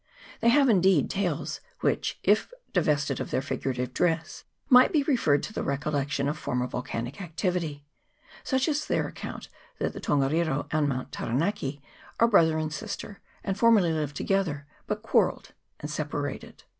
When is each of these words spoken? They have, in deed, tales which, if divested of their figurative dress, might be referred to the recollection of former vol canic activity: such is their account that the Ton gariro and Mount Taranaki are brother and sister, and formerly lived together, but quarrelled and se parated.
They 0.39 0.49
have, 0.49 0.67
in 0.67 0.81
deed, 0.81 1.11
tales 1.11 1.59
which, 1.81 2.19
if 2.23 2.51
divested 2.73 3.19
of 3.19 3.29
their 3.29 3.43
figurative 3.43 3.93
dress, 3.93 4.45
might 4.67 4.91
be 4.91 5.03
referred 5.03 5.43
to 5.43 5.53
the 5.53 5.61
recollection 5.61 6.27
of 6.27 6.39
former 6.39 6.65
vol 6.65 6.81
canic 6.81 7.21
activity: 7.21 7.85
such 8.43 8.67
is 8.67 8.87
their 8.87 9.05
account 9.05 9.47
that 9.77 9.93
the 9.93 9.99
Ton 9.99 10.21
gariro 10.21 10.65
and 10.71 10.89
Mount 10.89 11.11
Taranaki 11.11 11.83
are 12.19 12.27
brother 12.27 12.57
and 12.57 12.73
sister, 12.73 13.21
and 13.43 13.59
formerly 13.59 13.93
lived 13.93 14.15
together, 14.15 14.65
but 14.87 15.03
quarrelled 15.03 15.53
and 15.79 15.91
se 15.91 16.05
parated. 16.05 16.63